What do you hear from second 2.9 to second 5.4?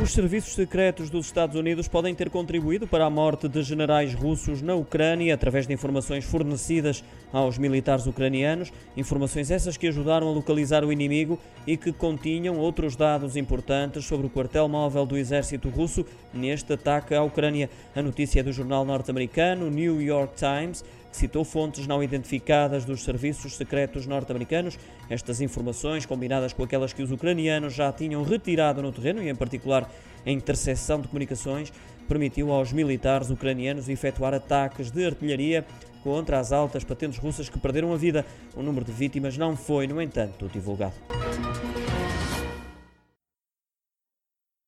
a morte de generais russos na Ucrânia